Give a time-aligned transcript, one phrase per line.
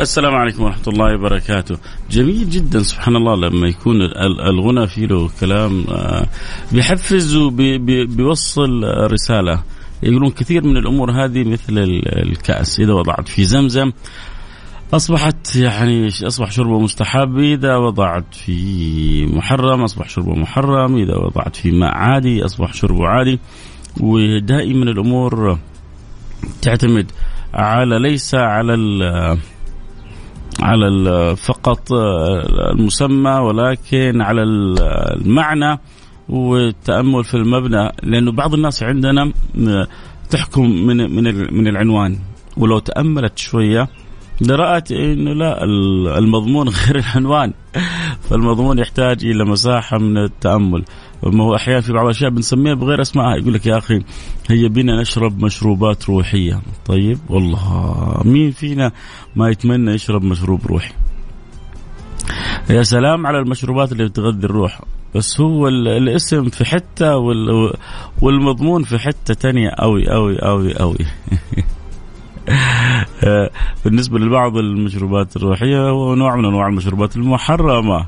[0.00, 1.78] السلام عليكم ورحمة الله وبركاته.
[2.10, 3.96] جميل جدا سبحان الله لما يكون
[4.50, 6.26] الغنى فيه له كلام آه،
[6.72, 9.62] بيحفز وبيوصل رسالة.
[10.02, 12.80] يقولون كثير من الأمور هذه مثل الكأس.
[12.80, 13.92] إذا وضعت في زمزم
[14.94, 17.38] أصبحت يعني أصبح شربة مستحب.
[17.38, 20.96] إذا وضعت في محرم أصبح شربة محرم.
[20.96, 23.38] إذا وضعت في ماء عادي أصبح شربة عادي.
[24.00, 25.58] ودائما الأمور
[26.62, 27.10] تعتمد
[27.54, 28.74] على ليس على
[30.60, 31.92] على فقط
[32.72, 35.80] المسمى ولكن على المعنى
[36.28, 37.92] والتأمل في المبنى.
[38.02, 39.32] لأنه بعض الناس عندنا
[40.30, 42.18] تحكم من من من العنوان.
[42.56, 43.88] ولو تأملت شوية
[44.40, 45.64] لرأت انه لا
[46.18, 47.52] المضمون غير العنوان.
[48.30, 50.84] فالمضمون يحتاج إلى مساحة من التأمل.
[51.22, 54.02] ما هو أحيانا في بعض الأشياء بنسميها بغير اسمائها يقول لك يا أخي
[54.50, 56.60] هيا بنا نشرب مشروبات روحية.
[56.86, 58.92] طيب والله مين فينا
[59.36, 60.92] ما يتمنى يشرب مشروب روحي؟
[62.70, 64.80] يا سلام على المشروبات اللي بتغذي الروح.
[65.14, 67.16] بس هو الاسم في حتة
[68.22, 69.68] والمضمون في حتة تانية.
[69.68, 70.98] أوي أوي أوي أوي.
[73.84, 78.06] بالنسبة لبعض المشروبات الروحية هو نوع من أنواع المشروبات المحرمة.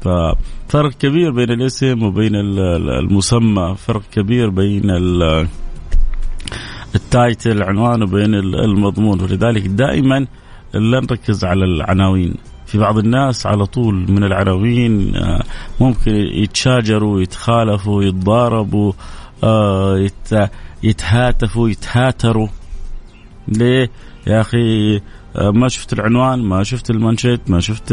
[0.00, 4.90] ففرق كبير بين الاسم وبين المسمى فرق كبير بين
[6.94, 9.20] ال title العنوان وبين المضمون.
[9.20, 10.26] ولذلك دائما
[10.74, 12.34] لا نركز على العناوين.
[12.66, 15.42] في بعض الناس على طول من العناوين آه،
[15.80, 18.92] ممكن يتشاجروا يتخالفوا يتضاربوا
[19.44, 20.08] آه،
[20.82, 22.48] يتهاتفوا يتهاتروا.
[23.48, 23.90] ليه؟
[24.26, 24.96] يا أخي
[25.36, 27.92] آه، ما شفت العنوان ما شفت المانشيت ما شفت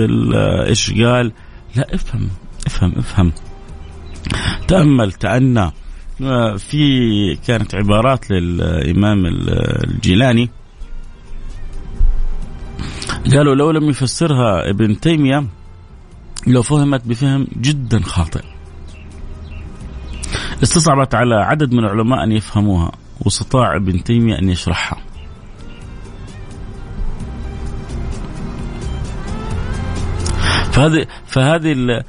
[0.67, 1.31] إيش قال.
[1.75, 2.29] لا افهم
[2.67, 3.33] افهم افهم.
[4.67, 5.71] تأمل تأنى
[6.57, 10.49] في كانت عبارات للإمام الجيلاني.
[13.31, 15.47] قالوا لو لم يفسرها ابن تيمية
[16.47, 18.43] لو فهمت بفهم جدا خاطئ.
[20.63, 22.91] استصعبت على عدد من العلماء أن يفهموها
[23.21, 25.02] واستطاع ابن تيمية أن يشرحها.
[30.83, 32.03] فهذه فهذه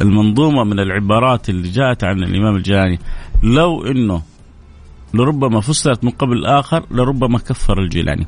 [0.00, 2.98] المنظومة من العبارات اللي جاءت عن الإمام الجيلاني
[3.42, 4.22] لو إنه
[5.14, 8.26] لربما فسرت من قبل اخر لربما كفر الجيلاني.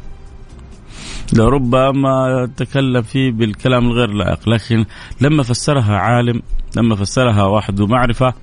[1.32, 4.49] لربما تكلم فيه بالكلام الغير لائق.
[4.49, 4.84] لكن
[5.21, 6.43] لما فسرها عالم
[6.77, 8.34] لما فسرها واحد ذو معرفة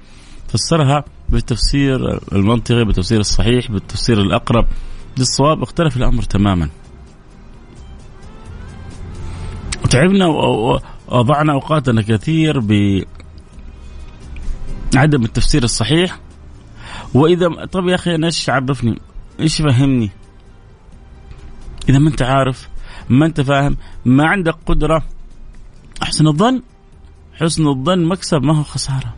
[0.48, 4.66] فسرها بالتفسير المنطقي بالتفسير الصحيح بالتفسير الأقرب
[5.18, 6.70] للصواب اختلف الأمر تماما.
[9.90, 10.28] تعبنا
[11.08, 13.04] وضعنا أوقاتنا كثير ب
[14.96, 16.20] عدم التفسير الصحيح.
[17.14, 19.00] وإذا طب يا أخي أنا إيش عرفني؟
[19.40, 20.10] إيش فهمني؟
[21.90, 22.70] إذا ما أنت عارف
[23.10, 25.04] ما أنت فاهم ما عندك قدرة
[26.04, 26.62] أحسن الظن
[27.34, 29.14] حسن الظن مكسب ما هو خسارة.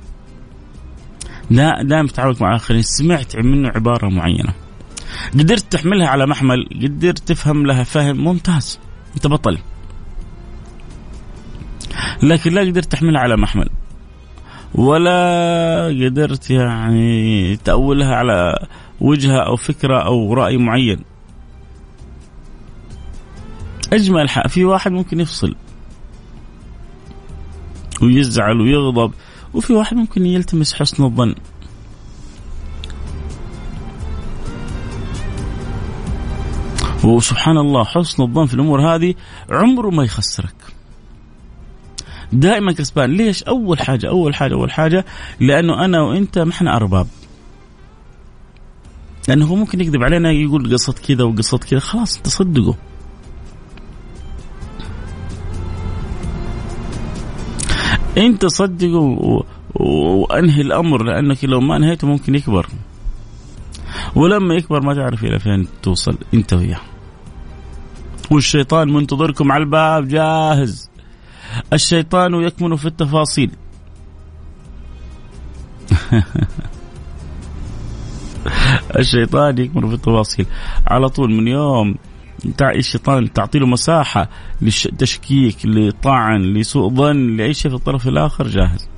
[1.50, 2.82] لا دائما تتعامل مع الآخرين.
[2.82, 4.54] سمعت منه عبارة معينة.
[5.34, 8.80] قدرت تحملها على محمل قدرت تفهم لها فهم ممتاز.
[9.16, 9.58] أنت بطل.
[12.26, 13.70] لكن لا قدرت تحملها على محمل.
[14.76, 18.68] ولا قدرت يعني تأولها على
[19.02, 21.04] وجهة أو فكرة أو رأي معين.
[23.94, 25.56] أجمل حق في واحد ممكن يفصل.
[28.02, 29.12] ويزعل ويغضب.
[29.54, 31.36] وفي واحد ممكن يلتمس حسن الظن.
[37.04, 39.16] وسبحان الله حسن الظن في الأمور هذه
[39.50, 40.75] عمره ما يخسرك.
[42.34, 43.12] دائما كسبان.
[43.12, 45.06] ليش؟ أول حاجة أول حاجة أول حاجة
[45.40, 47.08] لأنه أنا وأنت ما إحنا أرباب.
[49.28, 51.80] لأنه هو ممكن يكذب علينا يقول قصة كذا وقصة كذا.
[51.80, 52.22] خلاص
[58.18, 59.44] أنت صدقه و...
[59.76, 62.68] وأنهي الأمر لأنك لو ما أنهيته ممكن يكبر.
[64.16, 66.80] ولما يكبر ما تعرف إلى فين توصل أنت وياه.
[68.32, 70.90] والشيطان منتظركم على الباب جاهز.
[71.74, 73.52] الشيطان يكمن في التفاصيل.
[79.00, 80.46] الشيطان يكمن في التفاصيل.
[80.88, 81.96] على طول من يوم
[82.62, 84.30] الشيطان تعطي له مساحة
[84.62, 88.90] للتشكيك لطعن لسوء ظن لأي شيء في الطرف الآخر جاهز.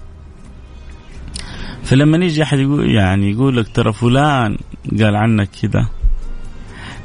[1.84, 4.58] فلما يجي أحد يقول يعني يقول لك ترى فلان
[5.00, 5.88] قال عنك كذا.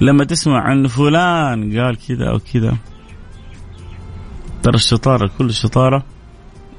[0.01, 2.77] لما تسمع عن فلان قال كذا أو كذا.
[4.63, 6.05] ترى الشطارة كل الشطارة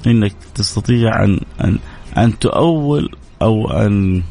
[0.07, 1.79] إنك تستطيع أن أن
[2.17, 3.09] أن تؤول
[3.41, 4.23] أو أن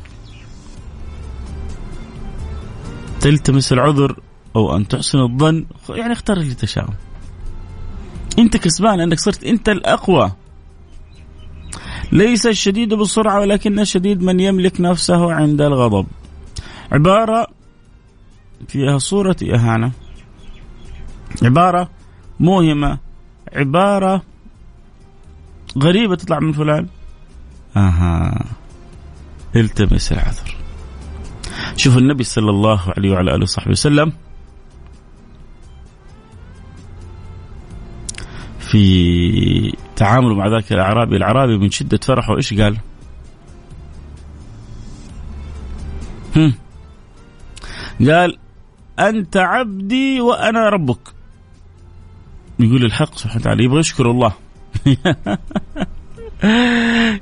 [3.20, 4.20] تلتمس العذر
[4.56, 5.66] أو أن تحسن الظن.
[5.88, 6.88] يعني اختار اللي تشاء
[8.38, 10.32] أنت كسبان لانك صرت أنت الأقوى.
[12.12, 16.06] ليس الشديد بالسرعة ولكن الشديد من يملك نفسه عند الغضب.
[16.92, 17.46] عبارة
[18.68, 19.92] فيها صورة إهانة.
[21.42, 21.90] عبارة
[22.40, 23.11] موهمة.
[23.52, 24.22] عبارة
[25.78, 26.86] غريبة تطلع من فلان.
[27.76, 28.44] أها.
[29.56, 30.56] التمس العذر.
[31.76, 34.12] شوف النبي صلى الله عليه وعلى آله وصحبه وسلم
[38.60, 42.76] في تعامله مع ذاك الأعرابي الاعرابي من شدة فرحه إيش قال؟
[46.36, 46.54] هم.
[48.00, 48.38] قال
[48.98, 51.21] أنت عبدي وأنا ربك.
[52.58, 54.32] يقول الحق سبحانه وتعالى يبغى يشكر الله.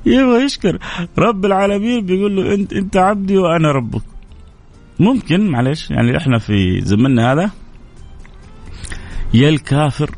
[0.05, 0.79] يبغى يشكر.
[1.17, 4.01] رب العالمين بيقول له انت أنت عبدي وأنا ربك.
[4.99, 7.51] ممكن معلش يعني إحنا في زمننا هذا
[9.33, 10.15] يا الكافر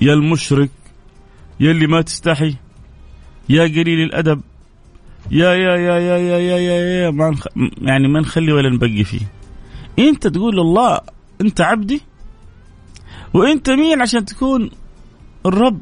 [0.00, 0.70] يا المشرك
[1.60, 2.56] يا اللي ما تستحي
[3.48, 4.40] يا قليل الأدب
[5.30, 7.36] يا يا يا يا يا يا يا, يا ما.
[7.82, 9.26] يعني ما نخلي ولا نبقي فيه.
[9.98, 11.00] أنت تقول لله
[11.40, 12.00] أنت عبدي؟
[13.34, 14.70] وانت مين عشان تكون
[15.46, 15.80] الرب؟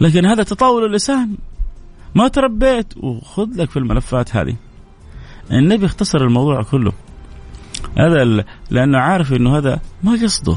[0.00, 1.36] لكن هذا تطاول اللسان.
[2.14, 2.96] ما تربيت.
[2.96, 4.56] وخذ لك في الملفات هذه.
[5.50, 6.92] النبي اختصر الموضوع كله.
[7.98, 10.56] هذا لأنه عارف إنه هذا ما قصده.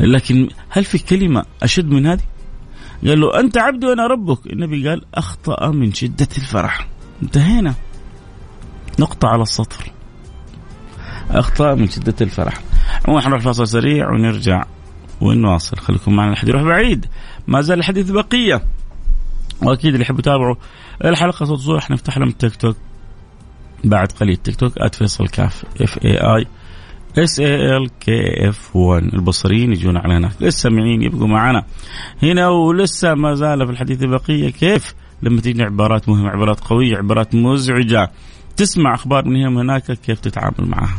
[0.00, 2.24] لكن هل في كلمة أشد من هذه؟
[3.06, 4.46] قال له أنت عبدي وأنا ربك.
[4.46, 6.88] النبي قال أخطأ من شدة الفرح.
[7.22, 7.74] انتهينا.
[8.98, 9.92] نقطة على السطر.
[11.30, 12.54] أخطأ من شدة الفرح.
[13.04, 14.64] عموما حنروح فاصل سريع ونرجع
[15.20, 15.76] ونواصل.
[15.76, 17.06] خليكم معنا الحديث يروح بعيد.
[17.48, 18.62] ما زال الحديث بقية.
[19.62, 20.54] وأكيد اللي يحبوا يتابعوا
[21.04, 22.76] الحلقة صوت صوره حنفتح لهم تيك توك.
[23.84, 24.72] بعد قليل تيك توك.
[24.94, 26.46] @فيصل كاف F A I
[27.18, 30.32] S A L K F 1 البصريين يجون على هناك.
[30.42, 31.64] السامعين يبقوا معنا.
[32.22, 34.50] هنا ولسه ما زال في الحديث بقية.
[34.50, 38.10] كيف؟ لما تجينا عبارات مهمة عبارات قوية عبارات مزعجة.
[38.56, 39.92] تسمع أخبار من هنا هناك.
[39.92, 40.98] كيف تتعامل معها؟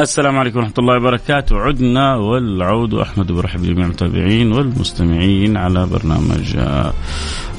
[0.00, 1.56] السلام عليكم ورحمة الله وبركاته.
[1.56, 6.56] عدنا والعود أحمد برحب جميع المتابعين والمستمعين على برنامج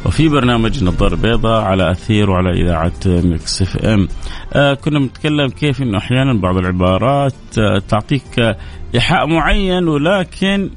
[0.05, 4.07] وفي برنامج نظارة بيضاء على أثير وعلى إذاعة ميكس إف إم.
[4.53, 8.57] آه كنا بنتكلم كيف أنه أحيانا بعض العبارات آه تعطيك
[8.95, 10.69] إيحاء معين ولكن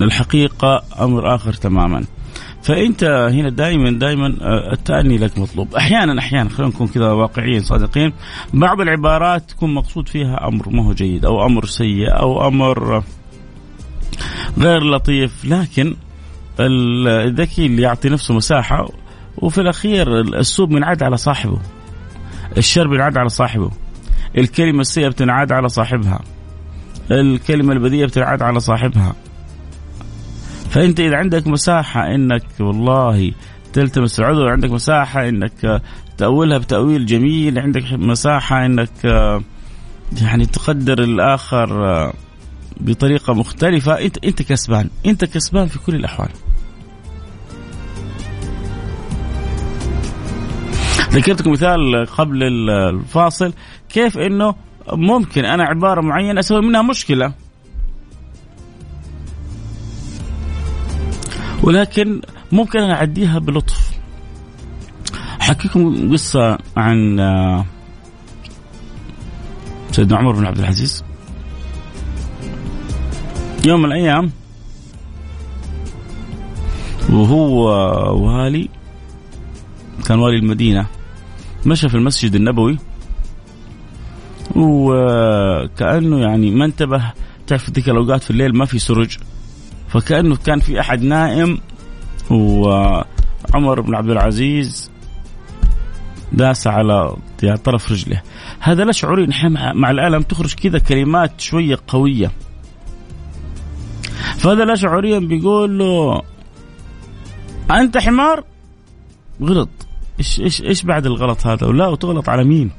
[0.00, 2.04] الحقيقة أمر آخر تماما.
[2.64, 5.74] فأنت هنا دائما دائما آه، التأني لك مطلوب.
[5.74, 8.12] أحيانا أحيانا خلينا نكون كذا واقعيين صادقين.
[8.54, 13.02] بعض العبارات تكون مقصود فيها أمر ما هو جيد أو أمر سيء أو أمر
[14.58, 15.44] غير لطيف.
[15.44, 15.96] لكن
[16.60, 18.88] الذكي اللي يعطي نفسه مساحة
[19.38, 21.58] وفي الأخير السوء بينعاد على صاحبه.
[22.56, 23.70] الشر بينعاد على صاحبه.
[24.38, 26.20] الكلمة السيئة بتنعاد على صاحبها.
[27.10, 29.14] الكلمة البذيئة بتنعاد على صاحبها.
[30.74, 33.32] فأنت إذا عندك مساحة إنك والله
[33.72, 35.82] تلتمس العذر عندك مساحة إنك
[36.18, 39.04] تأولها بتأويل جميل عندك مساحة إنك
[40.22, 42.12] يعني تقدر الآخر
[42.80, 46.30] بطريقة مختلفة انت أنت كسبان أنت كسبان في كل الأحوال.
[51.10, 53.52] ذكرتكم مثال قبل الفاصل
[53.88, 54.54] كيف إنه
[54.92, 57.43] ممكن أنا عبارة معينة أسوي منها مشكلة؟
[61.64, 62.20] ولكن
[62.52, 63.90] ممكن أنا أعديها بلطف.
[65.40, 67.64] أحكيكم قصة عن آه،
[69.90, 71.04] سيدنا عمر بن عبد العزيز.
[73.66, 74.30] يوم من الأيام
[77.10, 77.64] وهو
[78.24, 78.68] والي
[80.06, 80.86] كان والي المدينة
[81.66, 82.78] مشى في المسجد النبوي
[84.56, 87.12] وكأنه يعني ما انتبه
[87.46, 89.18] تعرف ذيك الأوقات في الليل ما في سرج.
[89.94, 91.58] فكأنه كان في أحد نائم
[92.30, 94.90] وعمر بن عبد العزيز
[96.32, 97.16] داس على
[97.64, 98.22] طرف رجله.
[98.60, 99.28] هذا لا شعوري
[99.74, 102.30] مع الألم تخرج كذا كلمات شوية قوية.
[104.36, 106.22] فهذا لا شعوريا بيقول له
[107.70, 108.44] أنت حمار؟
[109.42, 109.70] غلط.
[110.18, 112.70] إيش إيش إيش بعد الغلط هذا؟ ولا وتغلط على مين؟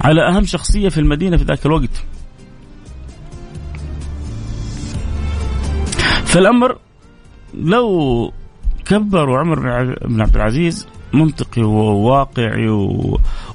[0.00, 2.01] على أهم شخصية في المدينة في ذاك الوقت.
[6.32, 6.78] فالأمر
[7.54, 8.32] لو
[8.84, 9.60] كبر عمر
[10.06, 12.68] بن عبد العزيز منطقي وواقعي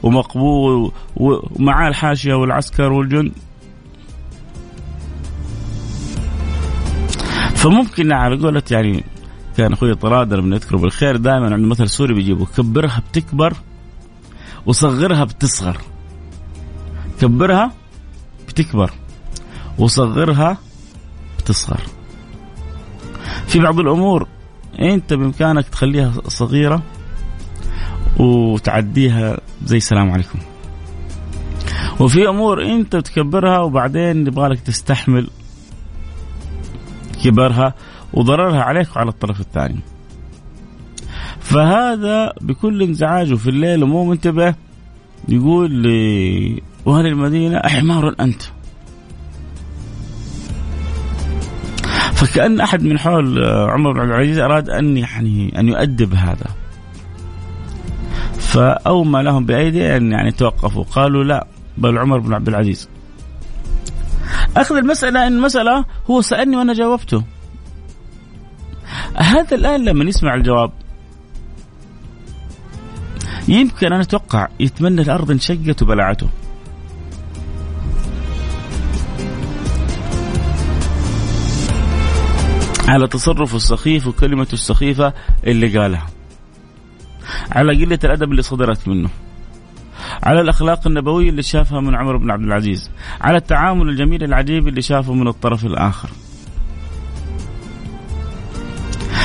[0.03, 3.31] ومقبول ومعاه الحاشية والعسكر والجند.
[7.55, 9.03] فممكن على قولة يعني
[9.57, 13.53] كان أخوي طراد لما يذكره بالخير دائما عنده مثل سوري بيجيبه كبرها بتكبر
[14.65, 15.81] وصغرها بتصغر.
[17.21, 17.71] كبرها
[18.47, 18.91] بتكبر
[19.79, 20.57] وصغرها
[21.39, 21.96] بتصغر.
[23.47, 24.27] في بعض الأمور.
[24.79, 26.83] أنت بإمكانك تخليها صغيرة
[28.19, 30.39] وتعديها زي السلام عليكم.
[31.99, 35.29] وفي أمور أنت تكبرها وبعدين يبغالك تستحمل
[37.23, 37.73] كبرها
[38.13, 39.79] وضررها عليك وعلى الطرف الثاني.
[41.39, 44.55] فهذا بكل انزعاجه في الليل ومو منتبه
[45.29, 48.41] يقول لأهل المدينة أحمار أنت.
[52.17, 56.45] فكأن أحد من حول عمر بن عبد العزيز أراد أن يعني أن يؤدب هذا.
[58.39, 60.83] فأومى لهم بأيدي أن يعني توقفوا.
[60.83, 61.47] قالوا لا
[61.77, 62.89] بل عمر بن عبد العزيز.
[64.57, 67.23] أخذ المسألة أن المسألة هو سألني وأنا جاوبته.
[69.15, 70.71] هذا الآن لما يسمع الجواب
[73.47, 76.27] يمكن أنا أتوقع يتمنى الأرض انشقت وبلعته
[82.87, 85.13] على تصرفه السخيف وكلمته السخيفة
[85.47, 86.07] اللي قالها.
[87.51, 89.09] على قلة الأدب اللي صدرت منه.
[90.23, 92.91] على الأخلاق النبوية اللي شافها من عمر بن عبد العزيز.
[93.21, 96.09] على التعامل الجميل العجيب اللي شافه من الطرف الآخر.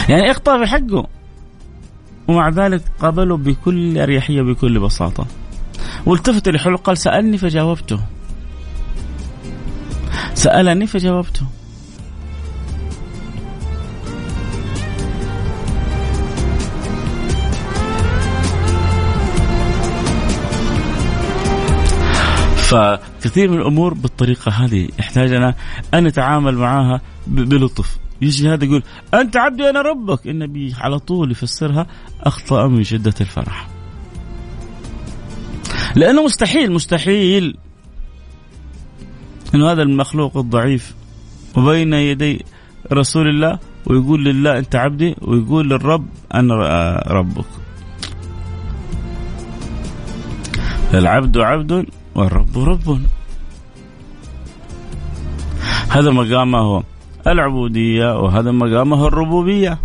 [0.09, 1.07] يعني اخطأ في حقه.
[2.29, 5.27] ومع ذلك قابله بكل أريحية بكل بساطة.
[6.07, 8.01] والتفت لحلو قال سألني فجاوبته.
[10.35, 11.47] سألني فجاوبته.
[22.73, 24.89] فكثير من الأمور بالطريقة هذه.
[24.99, 25.55] يحتاجنا
[25.95, 27.99] أن نتعامل معها بلطف.
[28.23, 28.83] يجي هذا يقول
[29.15, 30.27] أنت عبدي أنا ربك.
[30.27, 31.87] النبي على طول يفسرها
[32.21, 33.69] أخطأ من شدة الفرح.
[35.97, 37.57] لأنه مستحيل مستحيل
[39.55, 40.95] إنه هذا المخلوق الضعيف
[41.57, 42.45] وبين يدي
[42.93, 45.17] رسول الله ويقول لله أنت عبدي.
[45.23, 46.55] ويقول للرب أنا
[47.07, 47.47] ربك.
[50.95, 53.01] العبد عبد والرب رب.
[55.89, 56.83] هذا مقامه
[57.27, 59.79] العبودية وهذا مقامه الربوبية.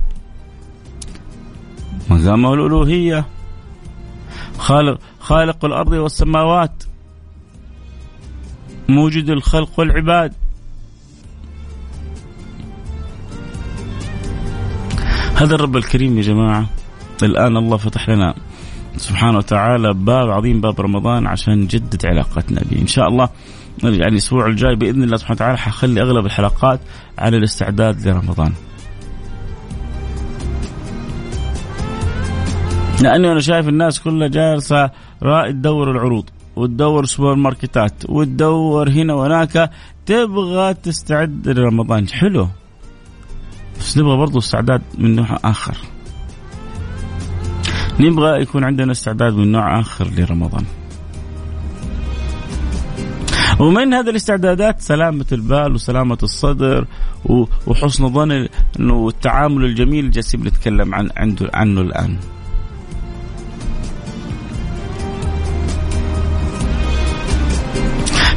[2.09, 3.25] مقامه الألوهية.
[4.57, 6.83] خالق خالق الأرض والسماوات.
[8.89, 10.33] موجد الخلق والعباد.
[15.35, 16.69] هذا الرب الكريم يا جماعة
[17.23, 18.35] الآن الله فتح لنا
[18.97, 23.29] سبحانه وتعالى باب عظيم باب رمضان عشان نجدد علاقتنا به إن شاء الله
[23.83, 26.79] يعني الأسبوع الجاي بإذن الله سبحانه وتعالى حخلي أغلب الحلقات
[27.17, 28.53] على الاستعداد لرمضان.
[33.01, 34.91] لاني أنا شايف الناس كلها جالسة
[35.49, 39.71] تدور العروض وتدور سوبر ماركتات وتدور هنا وهناك
[40.05, 42.07] تبغى تستعد لرمضان.
[42.07, 42.47] حلو.
[43.79, 45.77] بس نبغى برضو استعداد من نوع آخر.
[47.99, 50.63] نبغى يكون عندنا استعداد من نوع آخر لرمضان
[53.59, 56.87] ومن هذه الاستعدادات سلامة البال وسلامة الصدر
[57.67, 58.47] وحسن ظن
[58.79, 62.17] إنه التعامل الجميل اللي جالسين نتكلم عن عنده عنه الآن.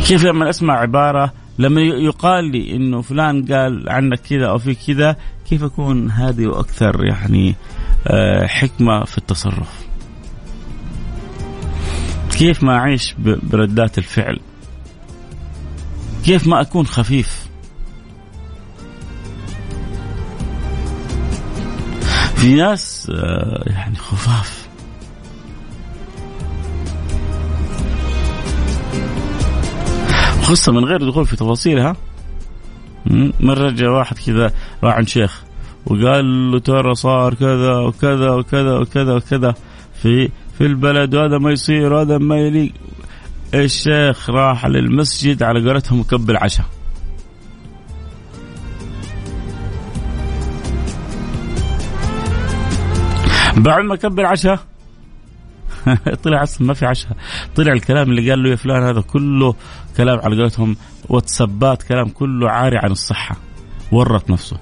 [0.07, 5.17] كيف لما أسمع عبارة لما يقال لي إنه فلان قال عنك كذا أو في كذا
[5.51, 7.55] كيف أكون هادي وأكثر يعني
[8.07, 9.87] آه، حكمة في التصرف؟
[12.39, 14.41] كيف ما أعيش بردات الفعل؟
[16.25, 17.47] كيف ما أكون خفيف؟
[22.37, 24.60] في ناس آه، يعني خفاف.
[30.51, 31.97] قصة من غير دخول في تفاصيلها.
[33.41, 34.53] مرة جاء واحد كذا
[34.85, 35.43] راح عند شيخ
[35.87, 39.55] وقال له ترى صار كذا وكذا وكذا وكذا وكذا
[40.03, 40.29] في
[40.59, 42.73] في البلد وهذا ما يصير وهذا ما يليق.
[43.55, 46.67] الشيخ راح للمسجد على قولتهم مكبل عشاء
[53.57, 54.59] بعد ما كبر عشاء
[56.25, 57.17] طلع أصلا ما في عشاء.
[57.57, 59.55] طلع الكلام اللي قال له يا فلان هذا كله
[59.97, 60.77] كلام على قولتهم
[61.09, 63.37] واتسبات كلام كله عاري عن الصحة.
[63.93, 64.57] ورط نفسه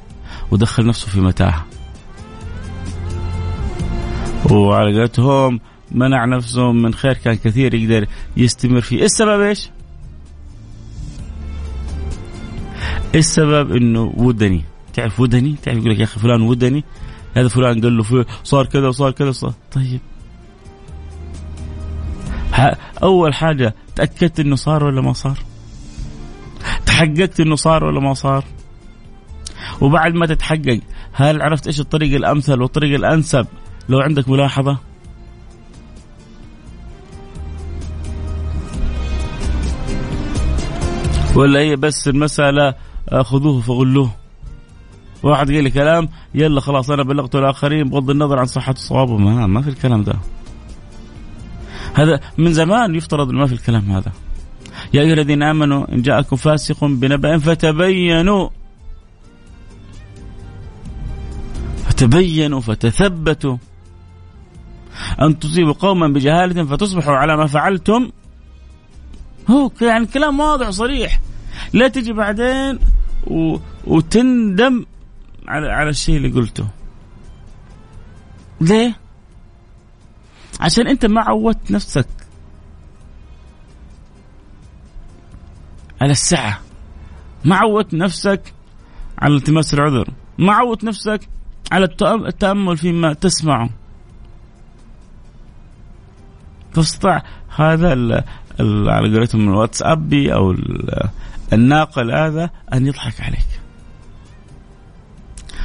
[0.50, 1.66] ودخل نفسه في متاهة.
[4.50, 5.60] وعلى قولتهم
[5.92, 8.06] منع نفسه من خير كان كثير يقدر
[8.36, 9.04] يستمر فيه.
[9.04, 9.70] السبب إيش؟
[13.14, 14.64] السبب؟ إنه ودني.
[14.94, 16.84] تعرف ودني؟ تعرف يقول لك يا أخي فلان ودني
[17.36, 20.00] هذا فلان قال له صار كذا وصار كذا صار طيب.
[23.02, 25.38] أول حاجة تأكدت إنه صار ولا ما صار؟
[26.86, 28.44] تحققت إنه صار ولا ما صار؟
[29.80, 30.80] وبعد ما تتحقق
[31.12, 33.46] هل عرفت إيش الطريق الأمثل والطريق الأنسب
[33.88, 34.78] لو عندك ملاحظة؟
[41.36, 42.74] ولا هي بس المسألة
[43.22, 44.10] خذوه فغلوه.
[45.22, 49.46] واحد قال لي كلام يلا خلاص أنا بلغته الآخرين بغض النظر عن صحة صوابه ما
[49.46, 50.14] ما في الكلام ده.
[51.98, 54.12] هذا من زمان يفترض ما في الكلام هذا.
[54.94, 58.48] يا أيها الذين آمنوا إن جاءكم فاسق بنبأ فتبينوا.
[61.84, 63.56] فتبينوا فتثبتوا.
[65.22, 68.10] أن تصيبوا قوما بجهالة فتصبحوا على ما فعلتم.
[69.50, 71.20] هو يعني كلام واضح صريح
[71.72, 72.78] لا تجي بعدين
[73.26, 73.56] و...
[73.86, 74.86] وتندم
[75.48, 76.68] على على الشيء اللي قلته.
[78.60, 79.07] ليه؟
[80.60, 82.08] عشان انت ما عودت نفسك
[86.00, 86.60] على السعة
[87.44, 88.54] ما عودت نفسك
[89.18, 90.10] على التماس العذر.
[90.38, 91.28] ما عودت نفسك
[91.72, 93.70] على التأمل فيما تسمعه
[96.74, 97.22] تستطيع
[97.56, 97.90] هذا
[98.60, 100.56] على قولتهم الواتسابي أو
[101.52, 103.60] الناقل هذا أن يضحك عليك.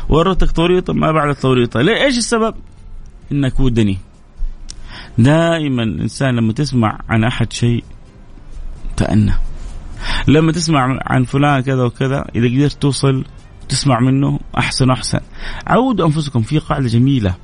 [0.09, 2.55] ورتك توريطه ما بعد التوريطه ليه إيش السبب؟
[3.31, 3.97] إنك ودني.
[5.17, 7.83] دائما الإنسان لما تسمع عن أحد شيء
[8.97, 9.33] تأنى
[10.27, 13.25] لما تسمع عن فلان كذا وكذا إذا قدرت توصل
[13.69, 15.19] تسمع منه أحسن وأحسن.
[15.67, 17.35] عودوا أنفسكم في قاعدة جميلة.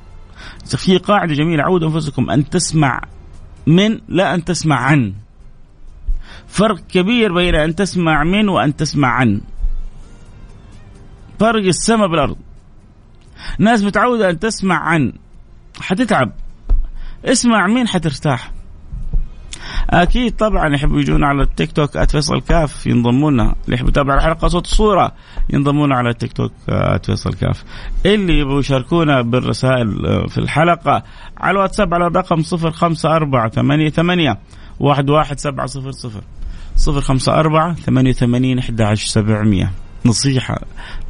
[0.66, 3.00] في قاعدة جميلة عودوا أنفسكم أن تسمع
[3.66, 5.14] من لا أن تسمع عن.
[6.46, 9.40] فرق كبير بين أن تسمع من وأن تسمع عن.
[11.38, 12.36] فرق السماء بالأرض.
[13.58, 15.12] ناس متعوده أن تسمع عن.
[15.80, 16.32] حتتعب.
[17.24, 18.52] اسمع مين حترتاح؟
[19.90, 24.48] أكيد طبعا يحبوا يجون على التيك توك @فيصل كاف ينضمون لنا اللي يحب يتابع الحلقة
[24.48, 25.12] صوت الصورة
[25.50, 26.52] ينضمون على التيك توك
[27.02, 27.64] @فيصل كاف.
[28.06, 31.02] اللي يبغوا يشاركونا بالرسائل آه، في الحلقة
[31.38, 34.36] على الواتساب على الرقم 05488
[34.80, 36.22] 11700
[36.88, 39.70] 054 88 11700
[40.06, 40.60] نصيحة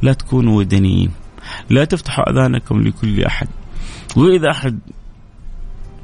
[0.01, 1.11] لا تكونوا ودنيين
[1.69, 3.47] لا تفتحوا أذانكم لكل أحد.
[4.17, 4.79] وإذا أحد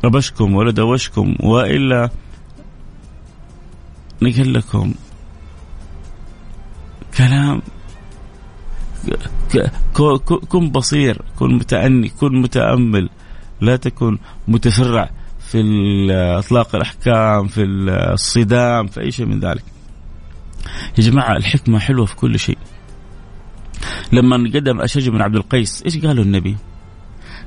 [0.05, 2.10] ربشكم ولا دوشكم وإلا
[4.21, 4.93] نقول لكم
[7.17, 7.62] كلام
[10.49, 13.10] كن بصير كن متأني كن متأمل
[13.62, 15.62] لا تكن متسرع في
[16.12, 17.63] إطلاق الأحكام في
[18.13, 19.63] الصدام في أي شيء من ذلك.
[20.97, 22.57] يا جماعة الحكمة حلوة في كل شيء.
[24.12, 26.57] لما قدم أشج بن عبد القيس إيش قالوا النبي؟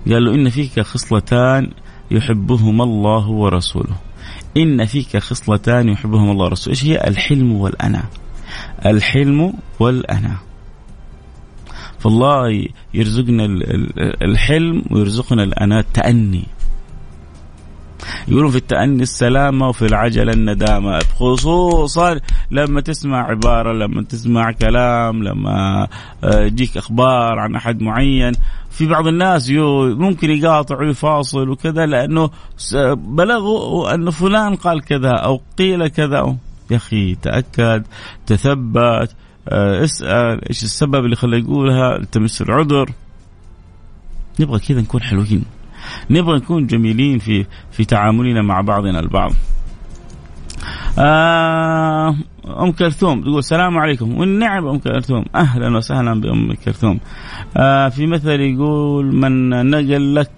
[0.06, 1.70] قال له إن فيك خصلتان
[2.10, 3.96] يحبهما الله ورسوله.
[4.56, 6.76] إن فيك خصلتان يحبهما الله ورسوله.
[6.76, 8.04] إيش هي؟ الحلم والأنا
[8.86, 10.36] الحلم والأنا
[11.98, 13.44] فالله يرزقنا
[14.22, 16.46] الحلم ويرزقنا الأنا التأني.
[18.28, 20.98] يقولون في التأني السلامة وفي العجلة الندامة.
[20.98, 22.20] خصوصا
[22.50, 25.88] لما تسمع عبارة لما تسمع كلام لما
[26.24, 28.32] آه، يجيك أخبار عن أحد معين.
[28.70, 32.30] في بعض الناس ممكن يقاطع ويفاصل وكذا لأنه
[32.94, 36.36] بلغوا أن فلان قال كذا أو قيل كذا.
[36.70, 37.82] يا أخي تأكد
[38.26, 39.14] تثبت
[39.48, 42.90] آه، اسأل إيش السبب اللي خلاه يقولها؟ التمس العذر
[44.40, 45.44] نبغى كذا نكون حلوين.
[46.10, 49.32] نبغى نكون جميلين في في تعاملنا مع بعضنا البعض.
[50.98, 54.18] آه أم كلثوم تقول السلام عليكم.
[54.18, 55.24] والنعم أم كلثوم.
[55.34, 57.00] أهلا وسهلا بأم كلثوم.
[57.56, 60.30] آه في مثل يقول من نقل لك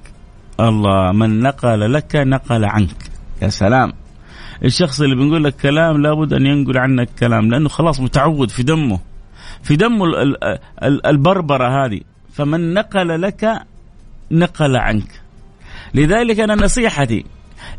[0.61, 3.11] الله من نقل لك نقل عنك.
[3.43, 3.93] يا سلام.
[4.65, 9.01] الشخص اللي بنقول لك كلام لابد أن ينقل عنك كلام لأنه خلاص متعود في دمه.
[9.63, 10.07] في دمه
[10.83, 12.01] البربرة هذه.
[12.33, 13.63] فمن نقل لك
[14.31, 15.21] نقل عنك.
[15.95, 17.25] لذلك أنا نصيحتي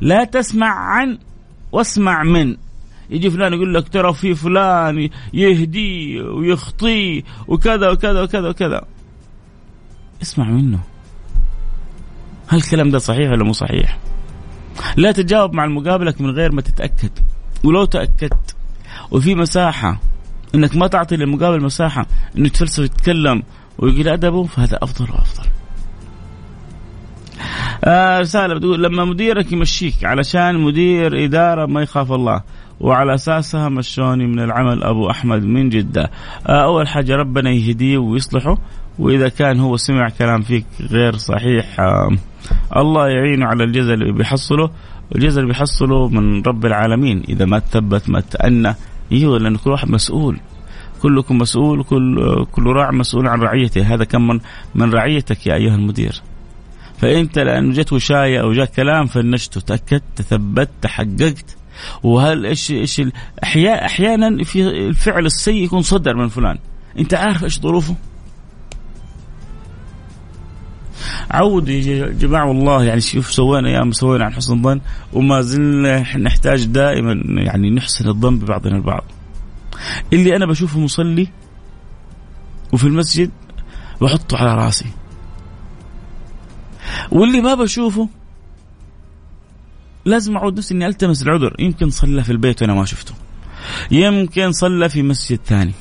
[0.01, 1.17] لا تسمع عن
[1.73, 2.55] واسمع من.
[3.09, 8.81] يجي فلان يقول لك ترى في فلان يهدي ويخطي وكذا وكذا وكذا وكذا.
[10.21, 10.79] اسمع منه.
[12.47, 13.99] هل الكلام ده صحيح ولا مو صحيح؟
[14.97, 17.11] لا تجاوب مع المقابلك من غير ما تتأكد.
[17.63, 18.55] ولو تأكدت.
[19.11, 19.99] وفي مساحة.
[20.55, 22.05] إنك ما تعطي للمقابل مساحة
[22.37, 23.43] إنه يتفلسف ويتكلم
[23.77, 25.49] ويقول ادبه فهذا أفضل وأفضل.
[27.85, 32.41] آه رسالة بتقول لما مديرك يمشيك علشان مدير إدارة ما يخاف الله
[32.79, 36.11] وعلى أساسها مشوني من العمل أبو أحمد من جدة.
[36.47, 38.57] آه أول حاجة ربنا يهديه ويصلحه
[38.99, 41.79] وإذا كان هو سمع كلام فيك غير صحيح
[42.77, 44.69] الله يعينه على الجزء اللي بيحصله.
[45.15, 48.75] الجزء اللي بيحصله من رب العالمين إذا ما تثبت ما تأنى
[49.11, 50.39] أيوه لأن كل واحد مسؤول.
[51.01, 53.93] كلكم مسؤول كل كل راع مسؤول عن رعيته.
[53.93, 54.39] هذا كم من
[54.75, 56.21] من رعيتك يا أيها المدير.
[57.03, 61.57] فأنت لأنه جت وشاية أو جاء كلام فنشته تاكدت تثبت تحققت
[62.03, 63.01] وهل إيش إيش
[63.43, 66.57] أحيانا أحيانا في الفعل السيء يكون صدر من فلان
[66.99, 67.95] أنت عارف إيش ظروفه
[71.31, 74.81] عود يا جماعة والله يعني شوف سوينا يا سوينا عن حسن الظن
[75.13, 79.03] وما زلنا نحتاج دائما يعني نحسن الظن ببعضنا البعض.
[80.13, 81.27] اللي أنا بشوفه مصلي
[82.73, 83.31] وفي المسجد
[84.01, 85.02] بحطه على رأسي.
[87.11, 88.09] واللي ما بشوفه
[90.05, 91.55] لازم أعود نفسي إني ألتمس العذر.
[91.59, 93.13] يمكن صلى في البيت وأنا ما شفته.
[93.91, 95.73] يمكن صلى في مسجد ثاني.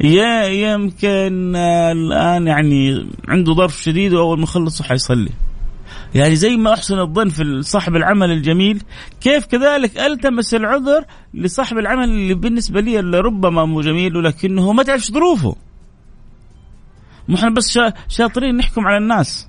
[0.00, 5.30] يا يمكن الآن يعني عنده ظرف شديد وأول ما يخلص حيصلي
[6.14, 8.82] يعني زي ما أحسن الظن في صاحب العمل الجميل
[9.20, 14.82] كيف كذلك ألتمس العذر لصاحب العمل اللي بالنسبة لي اللي ربما مو جميل ولكنه ما
[14.82, 15.56] تعرف ظروفه.
[17.28, 19.45] مو إحنا بس شاطرين نحكم على الناس.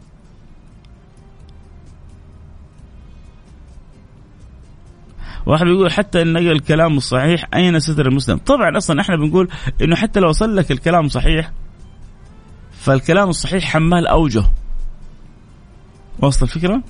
[5.47, 9.47] واحد بيقول حتى إن نقل الكلام الصحيح أين ستر المسلم؟ طبعا أصلا إحنا بنقول
[9.81, 11.51] إنه حتى لو وصل لك الكلام صحيح
[12.71, 14.43] فالكلام الصحيح حمال أوجه.
[16.19, 16.81] واصل الفكرة؟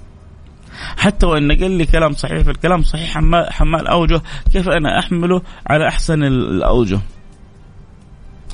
[0.98, 4.22] حتى وإن نقل لي كلام صحيح فالكلام صحيح حمال, حمال أوجه،
[4.54, 7.00] كيف أنا أحمله على أحسن الأوجه؟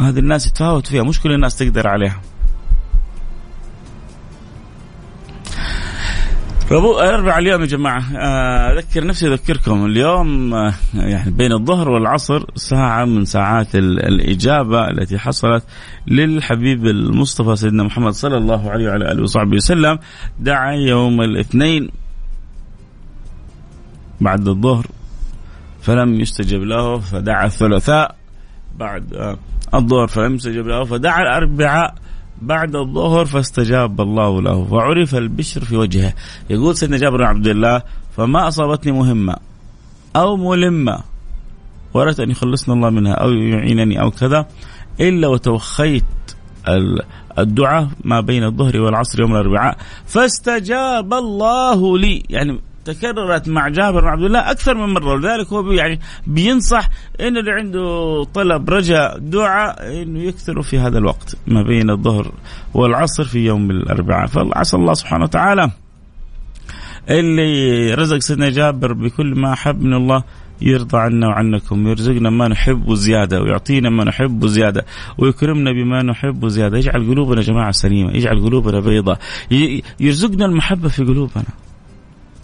[0.01, 2.21] هذه الناس يتفاوت فيها مش كل الناس تقدر عليها.
[6.73, 8.03] الاربعاء اليوم يا جماعة.
[8.15, 15.17] آه، أذكر نفسي أذكركم اليوم آه، يعني بين الظهر والعصر ساعة من ساعات الإجابة التي
[15.17, 15.63] حصلت
[16.07, 19.99] للحبيب المصطفى سيدنا محمد صلى الله عليه وعلى آله وصحبه وسلم.
[20.39, 21.89] دعا يوم الاثنين
[24.21, 24.85] بعد الظهر
[25.81, 28.15] فلم يستجب له فدعا الثلاثاء
[28.77, 29.37] بعد آه،
[29.73, 31.95] الظهر فلم يستجب له فدعا الأربعاء
[32.41, 36.13] بعد الظهر فاستجاب الله له وعرف البشر في وجهه.
[36.49, 37.81] يقول سيدنا جابر بن عبد الله
[38.17, 39.35] فما أصابتني مهمة
[40.15, 40.99] أو ملمة
[41.93, 44.47] وأردت أن يخلصنا الله منها أو يعينني أو كذا
[44.99, 46.03] إلا وتوخيت
[47.37, 52.23] الدعاء ما بين الظهر والعصر يوم الأربعاء فاستجاب الله لي.
[52.29, 57.37] يعني تكررت مع جابر بن عبد الله أكثر من مرة ولذلك هو يعني بينصح إن
[57.37, 62.31] اللي عنده طلب رجاء دعاء إنه يكثروا في هذا الوقت ما بين الظهر
[62.73, 64.27] والعصر في يوم الأربعاء.
[64.27, 65.71] فعسى الله سبحانه وتعالى
[67.09, 70.23] اللي رزق سيدنا جابر بكل ما أحب من الله
[70.61, 74.85] يرضى عنا وعنكم ويرزقنا ما نحب زيادة ويعطينا ما نحب زيادة
[75.17, 79.17] ويكرمنا بما نحب زيادة يجعل قلوبنا جماعة سليمة يجعل قلوبنا بيضة
[79.99, 81.45] يرزقنا المحبة في قلوبنا.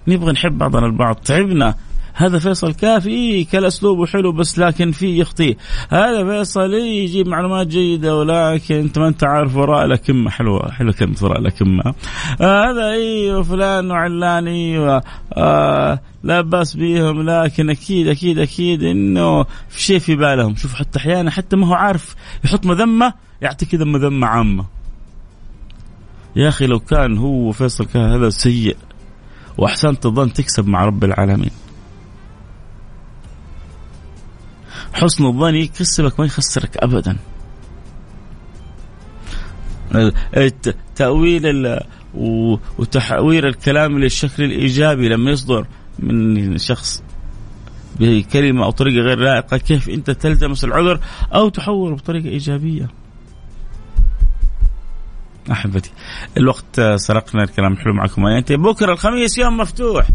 [0.10, 1.16] نبغى نحب بعضنا البعض.
[1.16, 1.76] تعبنا.
[2.20, 5.58] هذا فيصل كافي كل اسلوبه حلو بس لكن فيه يخطيه
[5.90, 11.16] هذا فيصل يجيب معلومات جيدة ولكن أنت ما أنت عارف وراء لكمه حلوة حلوة كلمة
[11.22, 11.94] وراء لكمه
[12.42, 19.44] آه هذا أيوه فلان وعلان أيوه آه لا بأس بيهم لكن أكيد أكيد أكيد إنه
[19.44, 20.56] في شيء في بالهم.
[20.56, 24.66] شوف حتى أحيانا حتى ما هو عارف يحط مذمة يعطي كذا مذمة عامة.
[26.36, 28.78] يا أخي لو كان هو فيصل كان هذا سيء.
[29.60, 31.52] وأحسنت الظن تكسب مع رب العالمين.
[34.94, 37.18] حسن الظن يكسبك ما يخسرك ابدا.
[40.96, 41.78] تأويل
[42.78, 45.68] وتحوير الكلام للشكل الإيجابي لما يصدر
[46.00, 47.04] من شخص
[48.00, 49.58] بكلمة أو طريقة غير لائقة.
[49.58, 51.00] كيف أنت تلتمس العذر
[51.36, 52.90] أو تحوله بطريقة إيجابية؟
[55.52, 55.92] أحبتي.
[56.38, 57.78] الوقت سرقنا الكلام.
[57.78, 58.28] حلو معكم.
[58.28, 60.08] ينتهي بكرة الخميس يوم مفتوح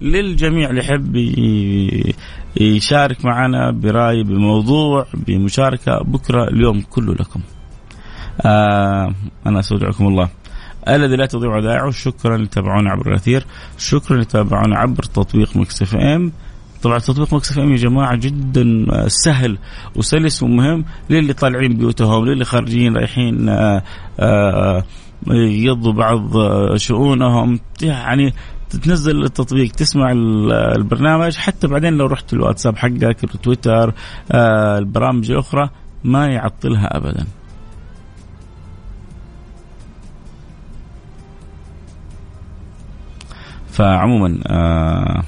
[0.00, 1.16] للجميع اللي يحب
[2.56, 5.98] يشارك معنا برأي بموضوع بمشاركة.
[5.98, 7.40] بكرة اليوم كله لكم.
[8.40, 9.14] آه
[9.46, 10.28] أنا أستودعكم الله.
[10.88, 13.46] الذي لا تضيع ودائعه شكرا لتابعونا عبر الأثير.
[13.78, 16.32] شكرا لتابعونا عبر تطبيق مكس إف إم.
[16.82, 19.58] طبعا تطبيق مكس اف ام يا جماعة جدا سهل
[19.96, 20.84] وسلس ومهم.
[21.10, 23.82] للي طالعين بيوتهم للي خارجين رايحين آه،
[24.20, 24.84] آه،
[25.30, 26.30] يقضوا بعض
[26.76, 27.60] شؤونهم.
[27.82, 28.32] يعني
[28.70, 30.12] تنزل التطبيق تسمع
[30.76, 31.36] البرنامج.
[31.36, 33.94] حتى بعدين لو رحت الواتساب حقك التويتر
[34.32, 35.70] آه، البرامج الأخرى
[36.04, 37.26] ما يعطلها ابدا.
[43.72, 45.22] فعموما آه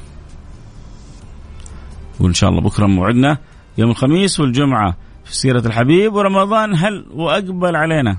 [2.20, 3.38] وإن شاء الله بكرة موعدنا
[3.78, 6.74] يوم الخميس والجمعة في سيرة الحبيب ورمضان.
[6.74, 8.18] هل وأقبل علينا؟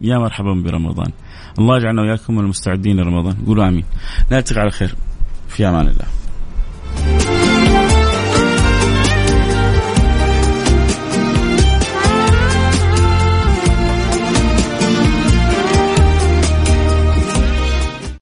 [0.00, 1.12] يا مرحبا برمضان.
[1.58, 3.36] الله يجعلنا وإياكم المستعدين لرمضان.
[3.46, 3.84] قولوا آمين.
[4.32, 4.94] نلتقي على خير.
[5.48, 6.21] في أمان الله.